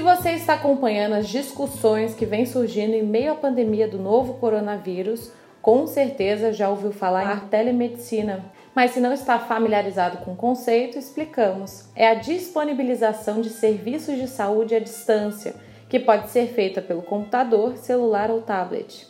Se 0.00 0.04
você 0.04 0.30
está 0.30 0.54
acompanhando 0.54 1.12
as 1.12 1.28
discussões 1.28 2.14
que 2.14 2.24
vêm 2.24 2.46
surgindo 2.46 2.94
em 2.94 3.02
meio 3.02 3.32
à 3.32 3.34
pandemia 3.34 3.86
do 3.86 3.98
novo 3.98 4.32
coronavírus, 4.38 5.30
com 5.60 5.86
certeza 5.86 6.54
já 6.54 6.70
ouviu 6.70 6.90
falar 6.90 7.36
em 7.36 7.48
telemedicina. 7.48 8.42
Mas 8.74 8.92
se 8.92 8.98
não 8.98 9.12
está 9.12 9.38
familiarizado 9.38 10.24
com 10.24 10.32
o 10.32 10.36
conceito, 10.36 10.98
explicamos. 10.98 11.84
É 11.94 12.08
a 12.08 12.14
disponibilização 12.14 13.42
de 13.42 13.50
serviços 13.50 14.16
de 14.16 14.26
saúde 14.26 14.74
à 14.74 14.78
distância, 14.78 15.54
que 15.86 16.00
pode 16.00 16.30
ser 16.30 16.46
feita 16.46 16.80
pelo 16.80 17.02
computador, 17.02 17.76
celular 17.76 18.30
ou 18.30 18.40
tablet. 18.40 19.09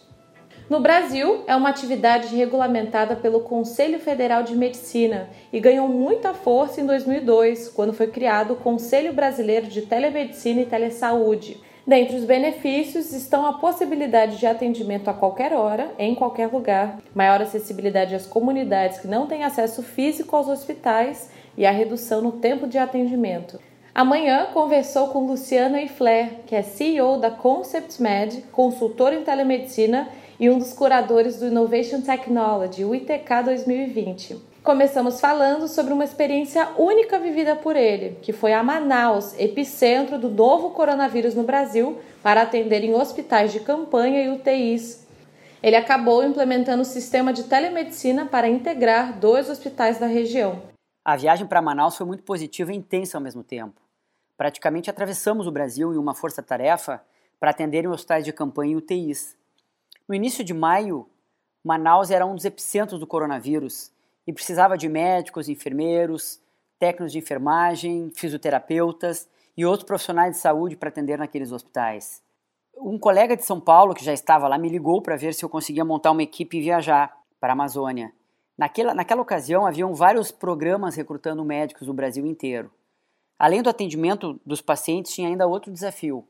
No 0.71 0.79
Brasil, 0.79 1.43
é 1.49 1.57
uma 1.57 1.69
atividade 1.69 2.35
regulamentada 2.35 3.17
pelo 3.17 3.41
Conselho 3.41 3.99
Federal 3.99 4.45
de 4.45 4.57
Medicina 4.57 5.29
e 5.53 5.59
ganhou 5.59 5.89
muita 5.89 6.33
força 6.33 6.81
em 6.81 6.87
2002, 6.87 7.69
quando 7.69 7.93
foi 7.93 8.07
criado 8.07 8.53
o 8.53 8.57
Conselho 8.57 9.13
Brasileiro 9.13 9.67
de 9.67 9.83
Telemedicina 9.83 10.61
e 10.61 10.67
Telesaúde 10.67 11.61
Dentre 11.85 12.17
os 12.17 12.25
benefícios 12.25 13.13
estão 13.13 13.45
a 13.47 13.55
possibilidade 13.55 14.37
de 14.37 14.47
atendimento 14.47 15.09
a 15.09 15.13
qualquer 15.13 15.53
hora, 15.53 15.91
em 15.99 16.15
qualquer 16.15 16.47
lugar, 16.47 17.01
maior 17.13 17.43
acessibilidade 17.43 18.15
às 18.15 18.27
comunidades 18.27 19.01
que 19.01 19.09
não 19.09 19.27
têm 19.27 19.43
acesso 19.43 19.83
físico 19.83 20.37
aos 20.37 20.47
hospitais 20.47 21.33
e 21.57 21.67
a 21.67 21.73
redução 21.73 22.23
no 22.23 22.33
tempo 22.33 22.69
de 22.69 22.79
atendimento. 22.79 23.59
Amanhã 23.93 24.47
conversou 24.55 25.09
com 25.09 25.27
Luciana 25.27 25.83
Ifler, 25.83 26.43
que 26.47 26.55
é 26.55 26.63
CEO 26.63 27.19
da 27.19 27.29
Concept 27.29 28.01
Med, 28.01 28.45
consultor 28.53 29.13
em 29.13 29.25
telemedicina 29.25 30.09
e 30.41 30.49
um 30.49 30.59
dos 30.59 30.73
curadores 30.73 31.39
do 31.39 31.49
Innovation 31.49 32.01
Technology, 32.01 32.83
o 32.83 32.95
ITK 32.95 33.43
2020. 33.45 34.43
Começamos 34.65 35.21
falando 35.21 35.69
sobre 35.69 35.93
uma 35.93 36.03
experiência 36.03 36.67
única 36.79 37.19
vivida 37.19 37.55
por 37.55 37.77
ele, 37.77 38.17
que 38.23 38.33
foi 38.33 38.55
a 38.55 38.63
Manaus, 38.63 39.39
epicentro 39.39 40.19
do 40.19 40.31
novo 40.31 40.71
coronavírus 40.71 41.35
no 41.35 41.43
Brasil, 41.43 42.01
para 42.23 42.41
atender 42.41 42.83
em 42.83 42.95
hospitais 42.95 43.53
de 43.53 43.61
campanha 43.61 44.25
e 44.25 44.31
UTIs. 44.31 45.07
Ele 45.63 45.77
acabou 45.77 46.25
implementando 46.25 46.81
o 46.81 46.87
sistema 46.87 47.35
de 47.35 47.45
telemedicina 47.45 48.25
para 48.25 48.49
integrar 48.49 49.19
dois 49.19 49.51
hospitais 49.51 49.99
da 49.99 50.07
região. 50.07 50.63
A 51.05 51.17
viagem 51.17 51.47
para 51.47 51.61
Manaus 51.61 51.99
foi 51.99 52.07
muito 52.07 52.23
positiva 52.23 52.73
e 52.73 52.77
intensa 52.77 53.19
ao 53.19 53.23
mesmo 53.23 53.45
tempo. 53.45 53.79
Praticamente 54.39 54.89
atravessamos 54.89 55.47
o 55.47 55.53
Brasil 55.53 55.93
em 55.93 55.99
uma 55.99 56.15
força-tarefa 56.15 57.03
para 57.39 57.51
atender 57.51 57.85
em 57.85 57.89
hospitais 57.89 58.25
de 58.25 58.33
campanha 58.33 58.73
e 58.73 58.77
UTIs. 58.77 59.39
No 60.11 60.17
início 60.17 60.43
de 60.43 60.53
maio, 60.53 61.09
Manaus 61.63 62.11
era 62.11 62.27
um 62.27 62.35
dos 62.35 62.45
epicentros 62.45 62.99
do 62.99 63.07
coronavírus 63.07 63.93
e 64.27 64.33
precisava 64.33 64.77
de 64.77 64.89
médicos, 64.89 65.49
enfermeiros, 65.49 66.43
técnicos 66.81 67.13
de 67.13 67.19
enfermagem, 67.19 68.11
fisioterapeutas 68.17 69.29
e 69.57 69.65
outros 69.65 69.87
profissionais 69.87 70.33
de 70.33 70.39
saúde 70.39 70.77
para 70.77 70.89
atender 70.89 71.17
naqueles 71.17 71.53
hospitais. 71.53 72.25
Um 72.77 72.99
colega 72.99 73.37
de 73.37 73.45
São 73.45 73.61
Paulo 73.61 73.95
que 73.95 74.05
já 74.05 74.13
estava 74.13 74.49
lá 74.49 74.59
me 74.59 74.69
ligou 74.69 75.01
para 75.01 75.15
ver 75.15 75.33
se 75.33 75.45
eu 75.45 75.49
conseguia 75.49 75.85
montar 75.85 76.11
uma 76.11 76.25
equipe 76.25 76.59
e 76.59 76.63
viajar 76.63 77.17
para 77.39 77.53
a 77.53 77.55
Amazônia. 77.55 78.13
Naquela, 78.59 78.93
naquela 78.93 79.23
ocasião, 79.23 79.65
haviam 79.65 79.95
vários 79.95 80.33
programas 80.33 80.97
recrutando 80.97 81.45
médicos 81.45 81.87
do 81.87 81.95
Brasil 81.95 82.27
inteiro. 82.27 82.69
Além 83.39 83.63
do 83.63 83.71
atendimento 83.71 84.41
dos 84.45 84.61
pacientes, 84.61 85.15
tinha 85.15 85.29
ainda 85.29 85.47
outro 85.47 85.71
desafio, 85.71 86.27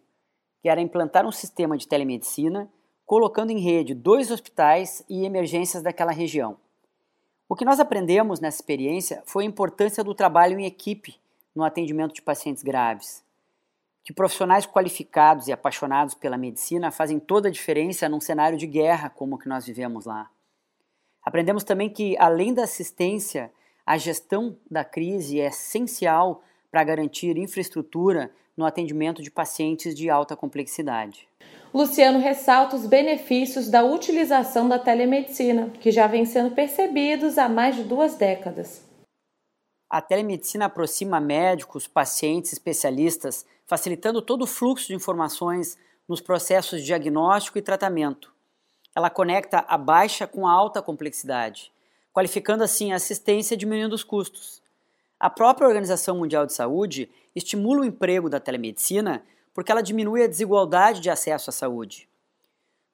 que 0.60 0.68
era 0.68 0.82
implantar 0.82 1.24
um 1.24 1.32
sistema 1.32 1.78
de 1.78 1.88
telemedicina, 1.88 2.70
colocando 3.10 3.50
em 3.50 3.58
rede 3.58 3.92
dois 3.92 4.30
hospitais 4.30 5.04
e 5.08 5.24
emergências 5.24 5.82
daquela 5.82 6.12
região. 6.12 6.56
O 7.48 7.56
que 7.56 7.64
nós 7.64 7.80
aprendemos 7.80 8.38
nessa 8.38 8.58
experiência 8.58 9.20
foi 9.26 9.42
a 9.42 9.48
importância 9.48 10.04
do 10.04 10.14
trabalho 10.14 10.60
em 10.60 10.64
equipe 10.64 11.18
no 11.52 11.64
atendimento 11.64 12.14
de 12.14 12.22
pacientes 12.22 12.62
graves. 12.62 13.24
Que 14.04 14.12
profissionais 14.12 14.64
qualificados 14.64 15.48
e 15.48 15.52
apaixonados 15.52 16.14
pela 16.14 16.38
medicina 16.38 16.92
fazem 16.92 17.18
toda 17.18 17.48
a 17.48 17.50
diferença 17.50 18.08
num 18.08 18.20
cenário 18.20 18.56
de 18.56 18.68
guerra 18.68 19.10
como 19.10 19.34
o 19.34 19.38
que 19.40 19.48
nós 19.48 19.66
vivemos 19.66 20.04
lá. 20.04 20.30
Aprendemos 21.20 21.64
também 21.64 21.90
que, 21.90 22.16
além 22.16 22.54
da 22.54 22.62
assistência, 22.62 23.52
a 23.84 23.98
gestão 23.98 24.56
da 24.70 24.84
crise 24.84 25.40
é 25.40 25.48
essencial 25.48 26.44
para 26.70 26.84
garantir 26.84 27.36
infraestrutura 27.36 28.30
no 28.56 28.64
atendimento 28.64 29.20
de 29.20 29.32
pacientes 29.32 29.96
de 29.96 30.08
alta 30.08 30.36
complexidade. 30.36 31.28
Luciano 31.72 32.18
ressalta 32.18 32.74
os 32.74 32.84
benefícios 32.84 33.68
da 33.68 33.84
utilização 33.84 34.68
da 34.68 34.78
telemedicina, 34.78 35.70
que 35.80 35.92
já 35.92 36.08
vem 36.08 36.26
sendo 36.26 36.52
percebidos 36.52 37.38
há 37.38 37.48
mais 37.48 37.76
de 37.76 37.84
duas 37.84 38.16
décadas. 38.16 38.84
A 39.88 40.00
telemedicina 40.00 40.64
aproxima 40.64 41.20
médicos, 41.20 41.86
pacientes, 41.86 42.52
especialistas, 42.52 43.46
facilitando 43.66 44.20
todo 44.20 44.42
o 44.42 44.46
fluxo 44.48 44.88
de 44.88 44.94
informações 44.94 45.78
nos 46.08 46.20
processos 46.20 46.80
de 46.80 46.86
diagnóstico 46.86 47.56
e 47.56 47.62
tratamento. 47.62 48.32
Ela 48.94 49.08
conecta 49.08 49.64
a 49.68 49.78
baixa 49.78 50.26
com 50.26 50.48
a 50.48 50.52
alta 50.52 50.82
complexidade, 50.82 51.72
qualificando 52.12 52.64
assim 52.64 52.92
a 52.92 52.96
assistência 52.96 53.54
e 53.54 53.56
diminuindo 53.56 53.92
os 53.92 54.02
custos. 54.02 54.60
A 55.20 55.30
própria 55.30 55.68
Organização 55.68 56.18
Mundial 56.18 56.46
de 56.46 56.52
Saúde 56.52 57.08
estimula 57.34 57.82
o 57.82 57.84
emprego 57.84 58.28
da 58.28 58.40
telemedicina 58.40 59.22
porque 59.52 59.70
ela 59.70 59.82
diminui 59.82 60.22
a 60.22 60.26
desigualdade 60.26 61.00
de 61.00 61.10
acesso 61.10 61.50
à 61.50 61.52
saúde. 61.52 62.08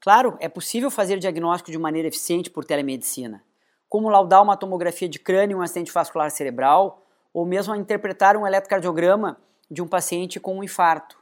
Claro, 0.01 0.37
é 0.41 0.49
possível 0.49 0.91
fazer 0.91 1.19
diagnóstico 1.19 1.71
de 1.71 1.79
maneira 1.79 2.09
eficiente 2.09 2.51
por 2.51 2.65
telemedicina, 2.65 3.43
como 3.89 4.09
laudar 4.09 4.43
uma 4.43 4.57
tomografia 4.57 5.09
de 5.09 5.19
crânio 5.19 5.57
em 5.57 5.59
um 5.59 5.63
acidente 5.63 5.93
vascular 5.93 6.31
cerebral, 6.31 7.03
ou 7.33 7.45
mesmo 7.45 7.75
interpretar 7.75 8.37
um 8.37 8.47
eletrocardiograma 8.47 9.39
de 9.71 9.83
um 9.83 9.87
paciente 9.87 10.41
com 10.41 10.59
um 10.59 10.65
infarto. 10.65 11.19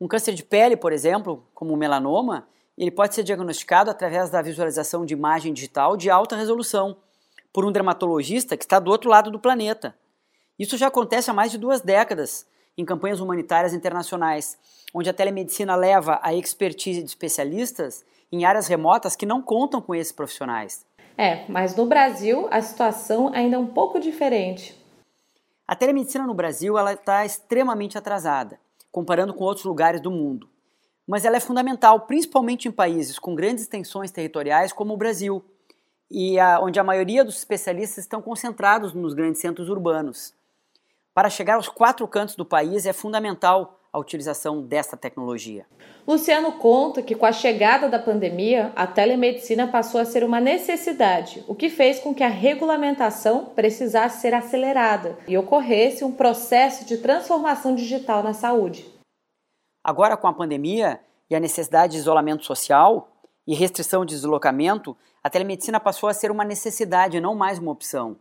Um 0.00 0.08
câncer 0.08 0.34
de 0.34 0.42
pele, 0.42 0.76
por 0.76 0.92
exemplo, 0.92 1.46
como 1.54 1.72
o 1.72 1.76
melanoma, 1.76 2.46
ele 2.76 2.90
pode 2.90 3.14
ser 3.14 3.22
diagnosticado 3.22 3.90
através 3.90 4.30
da 4.30 4.42
visualização 4.42 5.06
de 5.06 5.14
imagem 5.14 5.52
digital 5.52 5.96
de 5.96 6.10
alta 6.10 6.36
resolução 6.36 6.96
por 7.52 7.64
um 7.64 7.70
dermatologista 7.70 8.56
que 8.56 8.64
está 8.64 8.80
do 8.80 8.90
outro 8.90 9.08
lado 9.08 9.30
do 9.30 9.38
planeta. 9.38 9.96
Isso 10.58 10.76
já 10.76 10.88
acontece 10.88 11.30
há 11.30 11.32
mais 11.32 11.52
de 11.52 11.58
duas 11.58 11.80
décadas 11.80 12.46
em 12.76 12.84
campanhas 12.84 13.20
humanitárias 13.20 13.72
internacionais, 13.72 14.58
onde 14.92 15.08
a 15.08 15.14
telemedicina 15.14 15.74
leva 15.76 16.18
a 16.22 16.34
expertise 16.34 17.02
de 17.02 17.08
especialistas 17.08 18.04
em 18.30 18.44
áreas 18.44 18.66
remotas 18.66 19.14
que 19.14 19.26
não 19.26 19.40
contam 19.40 19.80
com 19.80 19.94
esses 19.94 20.12
profissionais. 20.12 20.84
É, 21.16 21.44
mas 21.48 21.76
no 21.76 21.86
Brasil 21.86 22.48
a 22.50 22.60
situação 22.60 23.30
ainda 23.32 23.56
é 23.56 23.58
um 23.58 23.66
pouco 23.66 24.00
diferente. 24.00 24.76
A 25.66 25.74
telemedicina 25.74 26.26
no 26.26 26.34
Brasil 26.34 26.76
ela 26.76 26.92
está 26.92 27.24
extremamente 27.24 27.96
atrasada, 27.96 28.58
comparando 28.90 29.32
com 29.32 29.44
outros 29.44 29.64
lugares 29.64 30.00
do 30.00 30.10
mundo. 30.10 30.48
Mas 31.06 31.24
ela 31.24 31.36
é 31.36 31.40
fundamental, 31.40 32.00
principalmente 32.00 32.68
em 32.68 32.72
países 32.72 33.18
com 33.18 33.34
grandes 33.34 33.64
extensões 33.64 34.10
territoriais 34.10 34.72
como 34.72 34.94
o 34.94 34.96
Brasil, 34.96 35.44
e 36.10 36.38
a, 36.38 36.60
onde 36.60 36.78
a 36.78 36.84
maioria 36.84 37.24
dos 37.24 37.36
especialistas 37.36 38.04
estão 38.04 38.20
concentrados 38.20 38.92
nos 38.92 39.14
grandes 39.14 39.40
centros 39.40 39.68
urbanos. 39.68 40.34
Para 41.14 41.30
chegar 41.30 41.54
aos 41.54 41.68
quatro 41.68 42.08
cantos 42.08 42.34
do 42.34 42.44
país 42.44 42.84
é 42.86 42.92
fundamental 42.92 43.78
a 43.92 43.98
utilização 44.00 44.60
dessa 44.60 44.96
tecnologia. 44.96 45.64
Luciano 46.04 46.50
conta 46.50 47.00
que 47.00 47.14
com 47.14 47.24
a 47.24 47.30
chegada 47.30 47.88
da 47.88 48.00
pandemia, 48.00 48.72
a 48.74 48.84
telemedicina 48.84 49.68
passou 49.68 50.00
a 50.00 50.04
ser 50.04 50.24
uma 50.24 50.40
necessidade, 50.40 51.44
o 51.46 51.54
que 51.54 51.70
fez 51.70 52.00
com 52.00 52.12
que 52.12 52.24
a 52.24 52.28
regulamentação 52.28 53.44
precisasse 53.44 54.20
ser 54.20 54.34
acelerada 54.34 55.16
e 55.28 55.38
ocorresse 55.38 56.04
um 56.04 56.10
processo 56.10 56.84
de 56.84 56.98
transformação 56.98 57.76
digital 57.76 58.20
na 58.20 58.34
saúde. 58.34 58.84
Agora, 59.84 60.16
com 60.16 60.26
a 60.26 60.32
pandemia 60.32 60.98
e 61.30 61.36
a 61.36 61.40
necessidade 61.40 61.92
de 61.92 61.98
isolamento 62.00 62.44
social 62.44 63.12
e 63.46 63.54
restrição 63.54 64.04
de 64.04 64.16
deslocamento, 64.16 64.96
a 65.22 65.30
telemedicina 65.30 65.78
passou 65.78 66.08
a 66.08 66.14
ser 66.14 66.32
uma 66.32 66.44
necessidade, 66.44 67.20
não 67.20 67.36
mais 67.36 67.60
uma 67.60 67.70
opção. 67.70 68.16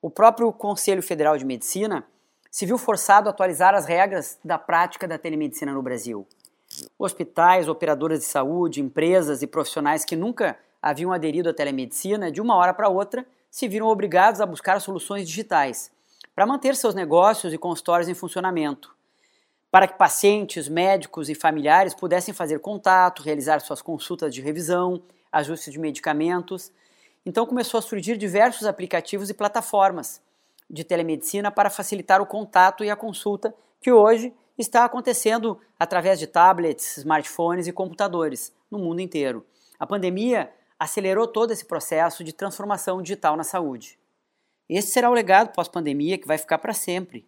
O 0.00 0.08
próprio 0.08 0.50
Conselho 0.50 1.02
Federal 1.02 1.36
de 1.36 1.44
Medicina 1.44 2.06
se 2.50 2.66
viu 2.66 2.76
forçado 2.76 3.28
a 3.28 3.30
atualizar 3.30 3.74
as 3.74 3.86
regras 3.86 4.38
da 4.44 4.58
prática 4.58 5.06
da 5.06 5.16
telemedicina 5.16 5.72
no 5.72 5.82
Brasil. 5.82 6.26
Hospitais, 6.98 7.68
operadoras 7.68 8.18
de 8.18 8.24
saúde, 8.24 8.80
empresas 8.80 9.42
e 9.42 9.46
profissionais 9.46 10.04
que 10.04 10.16
nunca 10.16 10.58
haviam 10.82 11.12
aderido 11.12 11.48
à 11.48 11.54
telemedicina, 11.54 12.30
de 12.30 12.40
uma 12.40 12.56
hora 12.56 12.74
para 12.74 12.88
outra, 12.88 13.24
se 13.50 13.68
viram 13.68 13.86
obrigados 13.86 14.40
a 14.40 14.46
buscar 14.46 14.80
soluções 14.80 15.28
digitais 15.28 15.90
para 16.34 16.46
manter 16.46 16.74
seus 16.74 16.94
negócios 16.94 17.52
e 17.52 17.58
consultórios 17.58 18.08
em 18.08 18.14
funcionamento, 18.14 18.94
para 19.70 19.86
que 19.86 19.98
pacientes, 19.98 20.68
médicos 20.68 21.28
e 21.28 21.34
familiares 21.34 21.94
pudessem 21.94 22.32
fazer 22.32 22.60
contato, 22.60 23.22
realizar 23.22 23.60
suas 23.60 23.82
consultas 23.82 24.34
de 24.34 24.40
revisão, 24.40 25.02
ajustes 25.30 25.72
de 25.72 25.78
medicamentos. 25.78 26.72
Então 27.26 27.46
começou 27.46 27.78
a 27.78 27.82
surgir 27.82 28.16
diversos 28.16 28.66
aplicativos 28.66 29.28
e 29.28 29.34
plataformas 29.34 30.20
de 30.70 30.84
telemedicina 30.84 31.50
para 31.50 31.68
facilitar 31.68 32.22
o 32.22 32.26
contato 32.26 32.84
e 32.84 32.90
a 32.90 32.96
consulta 32.96 33.52
que 33.80 33.90
hoje 33.90 34.32
está 34.56 34.84
acontecendo 34.84 35.58
através 35.78 36.18
de 36.18 36.26
tablets, 36.26 36.98
smartphones 36.98 37.66
e 37.66 37.72
computadores 37.72 38.52
no 38.70 38.78
mundo 38.78 39.00
inteiro. 39.00 39.44
A 39.78 39.86
pandemia 39.86 40.50
acelerou 40.78 41.26
todo 41.26 41.52
esse 41.52 41.64
processo 41.64 42.22
de 42.22 42.32
transformação 42.32 43.02
digital 43.02 43.36
na 43.36 43.44
saúde. 43.44 43.98
Esse 44.68 44.92
será 44.92 45.10
o 45.10 45.14
legado 45.14 45.52
pós-pandemia 45.52 46.16
que 46.16 46.26
vai 46.26 46.38
ficar 46.38 46.58
para 46.58 46.72
sempre. 46.72 47.26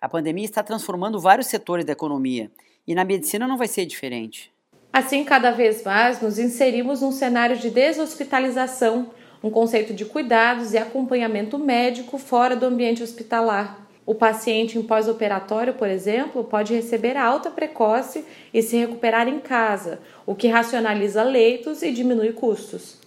A 0.00 0.08
pandemia 0.08 0.44
está 0.44 0.62
transformando 0.62 1.20
vários 1.20 1.46
setores 1.46 1.84
da 1.84 1.92
economia 1.92 2.50
E 2.84 2.92
na 2.94 3.04
medicina 3.04 3.46
não 3.46 3.56
vai 3.56 3.68
ser 3.68 3.86
diferente. 3.86 4.52
Assim, 4.92 5.24
cada 5.24 5.52
vez 5.52 5.84
mais 5.84 6.20
nos 6.20 6.38
inserimos 6.38 7.00
num 7.00 7.12
cenário 7.12 7.56
de 7.56 7.70
deshospitalização, 7.70 9.10
um 9.42 9.50
conceito 9.50 9.92
de 9.92 10.04
cuidados 10.04 10.72
e 10.72 10.78
acompanhamento 10.78 11.58
médico 11.58 12.16
fora 12.16 12.54
do 12.54 12.66
ambiente 12.66 13.02
hospitalar. 13.02 13.88
O 14.04 14.14
paciente 14.14 14.78
em 14.78 14.82
pós-operatório, 14.82 15.74
por 15.74 15.88
exemplo, 15.88 16.44
pode 16.44 16.74
receber 16.74 17.16
alta 17.16 17.50
precoce 17.50 18.24
e 18.52 18.62
se 18.62 18.76
recuperar 18.76 19.28
em 19.28 19.40
casa, 19.40 20.00
o 20.26 20.34
que 20.34 20.48
racionaliza 20.48 21.22
leitos 21.22 21.82
e 21.82 21.92
diminui 21.92 22.32
custos. 22.32 23.00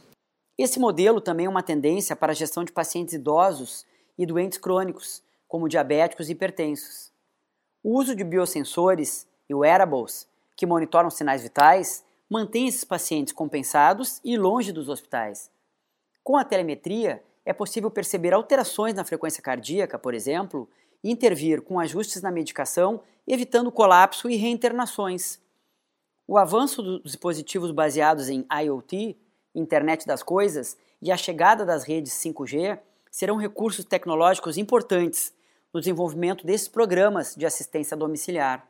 Esse 0.58 0.80
modelo 0.80 1.20
também 1.20 1.48
é 1.48 1.50
uma 1.50 1.64
tendência 1.64 2.16
para 2.16 2.32
a 2.32 2.36
gestão 2.36 2.64
de 2.64 2.72
pacientes 2.72 3.14
idosos 3.14 3.86
e 4.18 4.26
doentes 4.26 4.58
crônicos, 4.58 5.22
como 5.48 5.68
diabéticos 5.68 6.30
e 6.30 6.32
hipertensos. 6.32 7.12
O 7.84 8.00
uso 8.00 8.16
de 8.16 8.24
biosensores 8.24 9.28
e 9.50 9.54
wearables, 9.54 10.28
que 10.56 10.66
monitoram 10.66 11.10
sinais 11.10 11.44
vitais, 11.44 12.06
mantém 12.30 12.68
esses 12.68 12.86
pacientes 12.86 13.34
compensados 13.34 14.22
e 14.24 14.38
longe 14.38 14.72
dos 14.72 14.88
hospitais. 14.88 15.52
Com 16.26 16.38
a 16.38 16.44
telemetria, 16.44 17.24
é 17.46 17.54
possível 17.54 17.92
perceber 17.92 18.34
alterações 18.34 18.96
na 18.96 19.06
frequência 19.06 19.44
cardíaca, 19.44 20.00
por 20.00 20.16
exemplo, 20.16 20.68
e 21.04 21.12
intervir 21.12 21.62
com 21.62 21.80
ajustes 21.80 22.20
na 22.24 22.32
medicação, 22.32 23.00
evitando 23.28 23.72
colapso 23.72 24.28
e 24.28 24.36
reinternações. 24.36 25.40
O 26.28 26.40
avanço 26.40 26.82
dos 26.82 27.04
dispositivos 27.04 27.70
baseados 27.70 28.28
em 28.28 28.44
IoT, 28.52 29.16
Internet 29.54 30.08
das 30.08 30.24
Coisas, 30.24 30.76
e 31.00 31.12
a 31.12 31.18
chegada 31.18 31.64
das 31.64 31.84
redes 31.84 32.14
5G 32.14 32.80
serão 33.12 33.38
recursos 33.38 33.86
tecnológicos 33.86 34.58
importantes 34.58 35.32
no 35.72 35.80
desenvolvimento 35.80 36.44
desses 36.44 36.68
programas 36.68 37.36
de 37.36 37.46
assistência 37.46 37.96
domiciliar. 37.96 38.68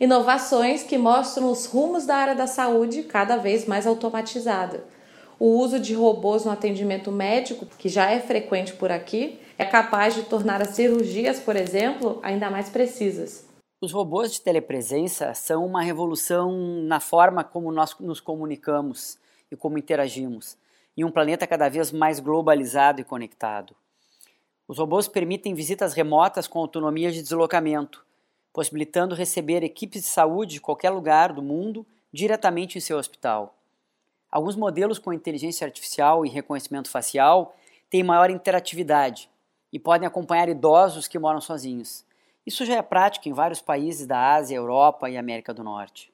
Inovações 0.00 0.82
que 0.82 0.96
mostram 0.96 1.50
os 1.52 1.66
rumos 1.66 2.06
da 2.06 2.16
área 2.16 2.34
da 2.34 2.46
saúde 2.46 3.02
cada 3.02 3.36
vez 3.36 3.66
mais 3.66 3.86
automatizada. 3.86 4.95
O 5.38 5.58
uso 5.58 5.78
de 5.78 5.94
robôs 5.94 6.44
no 6.46 6.50
atendimento 6.50 7.12
médico, 7.12 7.66
que 7.78 7.90
já 7.90 8.10
é 8.10 8.20
frequente 8.20 8.72
por 8.72 8.90
aqui, 8.90 9.38
é 9.58 9.64
capaz 9.66 10.14
de 10.14 10.22
tornar 10.22 10.62
as 10.62 10.70
cirurgias, 10.70 11.38
por 11.38 11.56
exemplo, 11.56 12.18
ainda 12.22 12.50
mais 12.50 12.70
precisas. 12.70 13.46
Os 13.78 13.92
robôs 13.92 14.32
de 14.32 14.40
telepresença 14.40 15.34
são 15.34 15.66
uma 15.66 15.82
revolução 15.82 16.50
na 16.82 17.00
forma 17.00 17.44
como 17.44 17.70
nós 17.70 17.94
nos 18.00 18.20
comunicamos 18.20 19.18
e 19.50 19.56
como 19.56 19.76
interagimos, 19.76 20.56
em 20.96 21.04
um 21.04 21.10
planeta 21.10 21.46
cada 21.46 21.68
vez 21.68 21.92
mais 21.92 22.18
globalizado 22.18 23.02
e 23.02 23.04
conectado. 23.04 23.76
Os 24.66 24.78
robôs 24.78 25.06
permitem 25.06 25.54
visitas 25.54 25.92
remotas 25.92 26.48
com 26.48 26.58
autonomia 26.58 27.12
de 27.12 27.22
deslocamento, 27.22 28.04
possibilitando 28.54 29.14
receber 29.14 29.62
equipes 29.62 30.00
de 30.00 30.08
saúde 30.08 30.54
de 30.54 30.60
qualquer 30.62 30.88
lugar 30.88 31.34
do 31.34 31.42
mundo 31.42 31.86
diretamente 32.10 32.78
em 32.78 32.80
seu 32.80 32.96
hospital. 32.96 33.55
Alguns 34.36 34.54
modelos 34.54 34.98
com 34.98 35.14
inteligência 35.14 35.66
artificial 35.66 36.26
e 36.26 36.28
reconhecimento 36.28 36.90
facial 36.90 37.56
têm 37.88 38.02
maior 38.02 38.28
interatividade, 38.28 39.30
e 39.72 39.78
podem 39.78 40.06
acompanhar 40.06 40.46
idosos 40.46 41.08
que 41.08 41.18
moram 41.18 41.40
sozinhos. 41.40 42.04
Isso 42.44 42.66
já 42.66 42.74
é 42.74 42.82
prática 42.82 43.30
em 43.30 43.32
vários 43.32 43.62
países 43.62 44.06
da 44.06 44.34
Ásia, 44.34 44.54
Europa 44.54 45.08
e 45.08 45.16
América 45.16 45.54
do 45.54 45.64
Norte. 45.64 46.12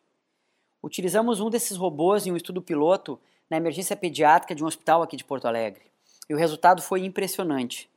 Utilizamos 0.81 1.41
um 1.41 1.51
desses 1.51 1.77
robôs 1.77 2.25
em 2.25 2.31
um 2.31 2.37
estudo 2.37 2.63
piloto 2.63 3.19
na 3.51 3.57
emergência 3.57 3.97
pediátrica 3.97 4.55
de 4.55 4.63
um 4.63 4.69
hospital 4.69 5.03
aqui 5.03 5.17
de 5.17 5.25
Porto 5.25 5.49
Alegre. 5.49 5.83
E 6.31 6.35
o 6.35 6.39
resultado 6.39 6.81
foi 6.81 7.05
impressionante. 7.05 7.91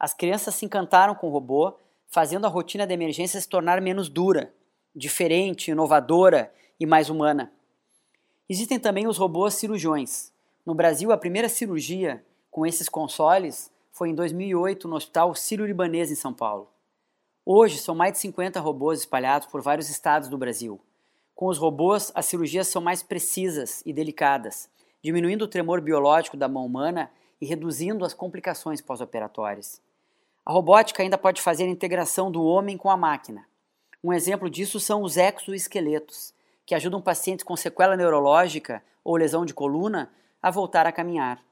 As 0.00 0.12
crianças 0.12 0.56
se 0.56 0.66
encantaram 0.66 1.14
com 1.14 1.28
o 1.28 1.32
robô, 1.32 1.78
fazendo 2.08 2.44
a 2.44 2.50
rotina 2.50 2.88
de 2.88 2.92
emergência 2.92 3.40
se 3.40 3.48
tornar 3.48 3.80
menos 3.80 4.08
dura, 4.08 4.52
diferente, 4.92 5.70
inovadora 5.70 6.52
e 6.80 6.84
mais 6.84 7.08
humana. 7.08 7.52
Existem 8.46 8.78
também 8.78 9.06
os 9.06 9.16
robôs 9.16 9.54
cirurgiões. 9.54 10.30
No 10.66 10.74
Brasil, 10.74 11.10
a 11.10 11.16
primeira 11.16 11.48
cirurgia 11.48 12.22
com 12.50 12.66
esses 12.66 12.90
consoles 12.90 13.70
foi 13.90 14.10
em 14.10 14.14
2008 14.14 14.86
no 14.86 14.96
Hospital 14.96 15.34
Sírio-Libanês, 15.34 16.10
em 16.10 16.14
São 16.14 16.34
Paulo. 16.34 16.68
Hoje, 17.46 17.78
são 17.78 17.94
mais 17.94 18.12
de 18.12 18.18
50 18.18 18.60
robôs 18.60 19.00
espalhados 19.00 19.46
por 19.46 19.62
vários 19.62 19.88
estados 19.88 20.28
do 20.28 20.36
Brasil. 20.36 20.78
Com 21.34 21.46
os 21.46 21.56
robôs, 21.56 22.12
as 22.14 22.26
cirurgias 22.26 22.68
são 22.68 22.82
mais 22.82 23.02
precisas 23.02 23.82
e 23.86 23.94
delicadas, 23.94 24.68
diminuindo 25.02 25.46
o 25.46 25.48
tremor 25.48 25.80
biológico 25.80 26.36
da 26.36 26.46
mão 26.46 26.66
humana 26.66 27.10
e 27.40 27.46
reduzindo 27.46 28.04
as 28.04 28.12
complicações 28.12 28.82
pós-operatórias. 28.82 29.80
A 30.44 30.52
robótica 30.52 31.02
ainda 31.02 31.16
pode 31.16 31.40
fazer 31.40 31.64
a 31.64 31.68
integração 31.68 32.30
do 32.30 32.42
homem 32.42 32.76
com 32.76 32.90
a 32.90 32.96
máquina. 32.96 33.46
Um 34.02 34.12
exemplo 34.12 34.50
disso 34.50 34.78
são 34.78 35.02
os 35.02 35.16
exoesqueletos, 35.16 36.33
que 36.66 36.74
ajudam 36.74 37.00
pacientes 37.00 37.44
com 37.44 37.56
sequela 37.56 37.96
neurológica 37.96 38.82
ou 39.02 39.16
lesão 39.16 39.44
de 39.44 39.54
coluna 39.54 40.10
a 40.42 40.50
voltar 40.50 40.86
a 40.86 40.92
caminhar. 40.92 41.42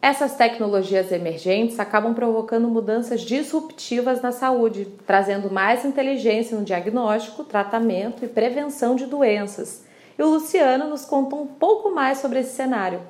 Essas 0.00 0.34
tecnologias 0.34 1.12
emergentes 1.12 1.78
acabam 1.78 2.12
provocando 2.12 2.68
mudanças 2.68 3.20
disruptivas 3.20 4.20
na 4.20 4.32
saúde, 4.32 4.84
trazendo 5.06 5.48
mais 5.48 5.84
inteligência 5.84 6.58
no 6.58 6.64
diagnóstico, 6.64 7.44
tratamento 7.44 8.24
e 8.24 8.28
prevenção 8.28 8.96
de 8.96 9.06
doenças. 9.06 9.86
E 10.18 10.22
o 10.22 10.28
Luciano 10.28 10.88
nos 10.88 11.04
conta 11.04 11.36
um 11.36 11.46
pouco 11.46 11.94
mais 11.94 12.18
sobre 12.18 12.40
esse 12.40 12.54
cenário. 12.56 13.00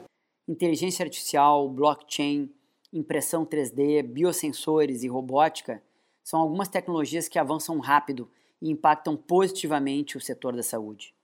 Inteligência 0.46 1.02
artificial, 1.02 1.67
blockchain, 1.67 2.50
impressão 2.93 3.46
3D, 3.46 4.02
biosensores 4.02 5.02
e 5.02 5.08
robótica 5.08 5.82
são 6.23 6.40
algumas 6.40 6.69
tecnologias 6.69 7.26
que 7.26 7.38
avançam 7.38 7.79
rápido 7.79 8.31
e 8.61 8.70
impactam 8.70 9.17
positivamente 9.17 10.19
o 10.19 10.20
setor 10.20 10.55
da 10.55 10.62
saúde. 10.62 11.14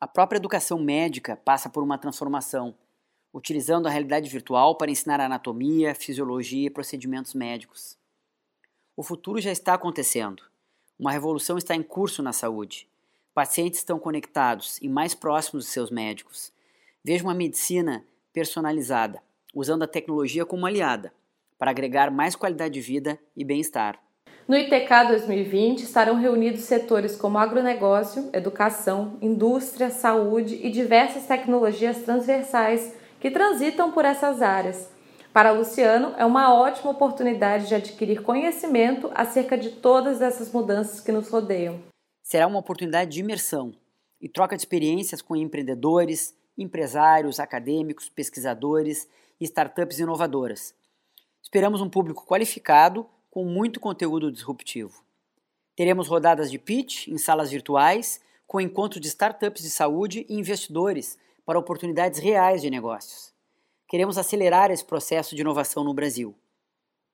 A 0.00 0.06
própria 0.06 0.38
educação 0.38 0.78
médica 0.78 1.36
passa 1.36 1.68
por 1.68 1.82
uma 1.82 1.98
transformação 1.98 2.74
utilizando 3.32 3.86
a 3.86 3.90
realidade 3.90 4.30
virtual 4.30 4.76
para 4.76 4.90
ensinar 4.90 5.20
anatomia, 5.20 5.94
fisiologia 5.94 6.66
e 6.66 6.70
procedimentos 6.70 7.34
médicos. 7.34 7.98
O 8.96 9.02
futuro 9.02 9.40
já 9.40 9.52
está 9.52 9.74
acontecendo. 9.74 10.42
Uma 10.98 11.12
revolução 11.12 11.58
está 11.58 11.74
em 11.74 11.82
curso 11.82 12.22
na 12.22 12.32
saúde. 12.32 12.88
Pacientes 13.34 13.80
estão 13.80 13.98
conectados 13.98 14.78
e 14.82 14.88
mais 14.88 15.14
próximos 15.14 15.64
de 15.64 15.70
seus 15.70 15.90
médicos. 15.90 16.52
Veja 17.04 17.24
uma 17.24 17.34
medicina 17.34 18.04
personalizada, 18.32 19.22
usando 19.54 19.82
a 19.82 19.88
tecnologia 19.88 20.44
como 20.46 20.66
aliada, 20.66 21.12
para 21.58 21.70
agregar 21.70 22.10
mais 22.10 22.34
qualidade 22.34 22.74
de 22.74 22.80
vida 22.80 23.18
e 23.36 23.44
bem-estar. 23.44 24.00
No 24.48 24.56
ITK 24.56 25.08
2020 25.08 25.82
estarão 25.82 26.14
reunidos 26.14 26.62
setores 26.62 27.14
como 27.14 27.36
agronegócio, 27.36 28.30
educação, 28.32 29.18
indústria, 29.20 29.90
saúde 29.90 30.58
e 30.62 30.70
diversas 30.70 31.26
tecnologias 31.26 31.98
transversais 31.98 32.96
que 33.20 33.30
transitam 33.30 33.92
por 33.92 34.06
essas 34.06 34.40
áreas. 34.40 34.88
Para 35.34 35.50
Luciano, 35.50 36.14
é 36.16 36.24
uma 36.24 36.54
ótima 36.54 36.90
oportunidade 36.90 37.68
de 37.68 37.74
adquirir 37.74 38.22
conhecimento 38.22 39.10
acerca 39.14 39.58
de 39.58 39.68
todas 39.68 40.22
essas 40.22 40.50
mudanças 40.50 40.98
que 40.98 41.12
nos 41.12 41.28
rodeiam. 41.28 41.78
Será 42.22 42.46
uma 42.46 42.58
oportunidade 42.58 43.10
de 43.10 43.20
imersão 43.20 43.74
e 44.18 44.30
troca 44.30 44.56
de 44.56 44.62
experiências 44.62 45.20
com 45.20 45.36
empreendedores, 45.36 46.34
empresários, 46.56 47.38
acadêmicos, 47.38 48.08
pesquisadores 48.08 49.06
e 49.38 49.44
startups 49.44 49.98
inovadoras. 49.98 50.74
Esperamos 51.42 51.82
um 51.82 51.90
público 51.90 52.24
qualificado 52.24 53.06
com 53.38 53.44
muito 53.44 53.78
conteúdo 53.78 54.32
disruptivo. 54.32 55.04
Teremos 55.76 56.08
rodadas 56.08 56.50
de 56.50 56.58
pitch 56.58 57.06
em 57.06 57.16
salas 57.16 57.52
virtuais, 57.52 58.20
com 58.48 58.60
encontros 58.60 59.00
de 59.00 59.06
startups 59.06 59.62
de 59.62 59.70
saúde 59.70 60.26
e 60.28 60.34
investidores 60.34 61.16
para 61.46 61.56
oportunidades 61.56 62.18
reais 62.18 62.62
de 62.62 62.68
negócios. 62.68 63.32
Queremos 63.86 64.18
acelerar 64.18 64.72
esse 64.72 64.84
processo 64.84 65.36
de 65.36 65.42
inovação 65.42 65.84
no 65.84 65.94
Brasil. 65.94 66.34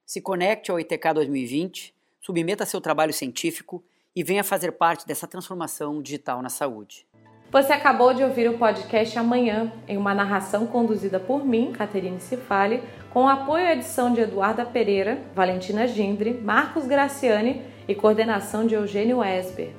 Se 0.07 0.19
conecte 0.19 0.71
ao 0.71 0.81
ITK 0.81 1.13
2020, 1.13 1.95
submeta 2.23 2.65
seu 2.65 2.81
trabalho 2.81 3.13
científico 3.13 3.85
e 4.17 4.25
venha 4.25 4.43
fazer 4.43 4.73
parte 4.73 5.07
dessa 5.07 5.29
transformação 5.29 6.01
digital 6.01 6.41
na 6.41 6.49
saúde. 6.49 7.07
Você 7.55 7.73
acabou 7.73 8.13
de 8.13 8.25
ouvir 8.25 8.51
o 8.51 8.59
podcast 8.59 9.17
Amanhã, 9.17 9.73
em 9.87 9.97
uma 9.97 10.13
narração 10.13 10.67
conduzida 10.67 11.21
por 11.21 11.47
mim, 11.47 11.71
Caterine 11.71 12.19
Cifali, 12.19 12.83
com 13.11 13.29
apoio 13.29 13.65
à 13.65 13.75
edição 13.75 14.13
de 14.13 14.23
Eduarda 14.23 14.65
Pereira, 14.65 15.19
Valentina 15.37 15.87
Gindre, 15.87 16.35
Marcos 16.35 16.85
Graciani 16.85 17.63
e 17.87 17.95
coordenação 17.95 18.67
de 18.67 18.75
Eugênio 18.75 19.23
Esber. 19.23 19.71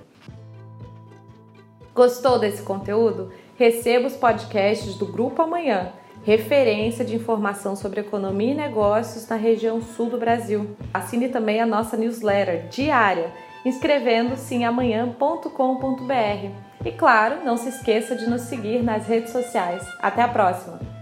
Gostou 1.93 2.39
desse 2.39 2.61
conteúdo? 2.61 3.33
Receba 3.57 4.07
os 4.07 4.15
podcasts 4.15 4.95
do 4.95 5.07
Grupo 5.07 5.41
Amanhã, 5.41 5.91
referência 6.23 7.03
de 7.03 7.13
informação 7.13 7.75
sobre 7.75 7.99
economia 7.99 8.53
e 8.53 8.55
negócios 8.55 9.27
na 9.27 9.35
região 9.35 9.81
sul 9.81 10.09
do 10.09 10.17
Brasil. 10.17 10.77
Assine 10.93 11.27
também 11.27 11.59
a 11.59 11.65
nossa 11.65 11.97
newsletter 11.97 12.69
diária, 12.69 13.33
inscrevendo-se 13.65 14.55
em 14.55 14.63
amanhã.com.br. 14.63 16.74
E 16.85 16.91
claro, 16.91 17.43
não 17.43 17.57
se 17.57 17.69
esqueça 17.69 18.15
de 18.15 18.29
nos 18.29 18.41
seguir 18.41 18.83
nas 18.83 19.07
redes 19.07 19.31
sociais. 19.31 19.83
Até 19.99 20.21
a 20.21 20.27
próxima! 20.27 20.94